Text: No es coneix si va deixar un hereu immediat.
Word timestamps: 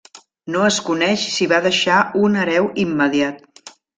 No 0.53 0.61
es 0.67 0.79
coneix 0.87 1.25
si 1.33 1.47
va 1.51 1.59
deixar 1.67 1.99
un 2.23 2.39
hereu 2.45 2.73
immediat. 2.87 3.71